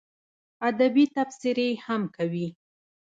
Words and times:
ادبي 0.67 1.05
تبصرې 1.15 1.69
هم 1.85 2.01
کوي. 2.15 2.47